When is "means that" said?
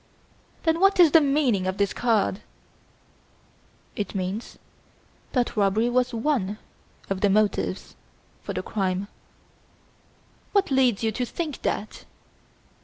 4.15-5.55